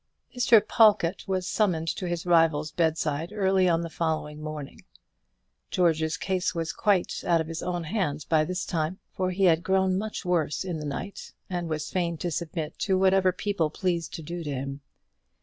[0.35, 0.67] Mr.
[0.67, 4.83] Pawlkatt was summoned to his rival's bedside early on the following morning.
[5.69, 9.61] George's case was quite out of his own hands by this time; for he had
[9.61, 14.11] grown much worse in the night, and was fain to submit to whatever people pleased
[14.15, 14.81] to do to him.